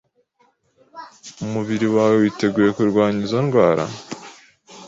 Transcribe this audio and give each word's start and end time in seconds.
umubiri 1.45 1.87
wawe 1.95 2.15
witeguye 2.21 2.69
kurwanya 2.77 3.19
izo 3.25 3.39
ndwara 3.45 3.83